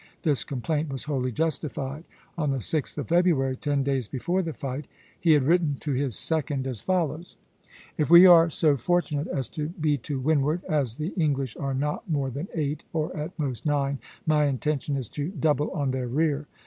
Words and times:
This 0.23 0.43
complaint 0.43 0.89
was 0.89 1.03
wholly 1.03 1.31
justified. 1.31 2.05
On 2.35 2.49
the 2.49 2.57
6th 2.57 2.97
of 2.97 3.09
February, 3.09 3.55
ten 3.55 3.83
days 3.83 4.07
before 4.07 4.41
the 4.41 4.51
fight, 4.51 4.87
he 5.19 5.33
had 5.33 5.43
written 5.43 5.75
to 5.81 5.91
his 5.91 6.17
second 6.17 6.65
as 6.65 6.81
follows: 6.81 7.35
"If 7.99 8.09
we 8.09 8.25
are 8.25 8.49
so 8.49 8.77
fortunate 8.77 9.27
as 9.27 9.47
to 9.49 9.69
be 9.69 9.97
to 9.99 10.19
windward, 10.19 10.63
as 10.65 10.95
the 10.95 11.09
English 11.17 11.55
are 11.57 11.75
not 11.75 12.09
more 12.09 12.31
than 12.31 12.47
eight, 12.55 12.81
or 12.93 13.15
at 13.15 13.37
most 13.37 13.63
nine, 13.63 13.99
my 14.25 14.45
intention 14.45 14.97
is 14.97 15.07
to 15.09 15.27
double 15.39 15.69
on 15.69 15.91
their 15.91 16.07
rear. 16.07 16.47